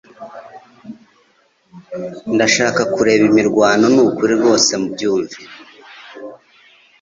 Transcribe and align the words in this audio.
Ndashaka 2.35 2.81
kureba 2.93 3.23
imirwano 3.31 3.85
nukuri 3.93 4.33
rwose 4.39 4.71
byumve 4.93 5.37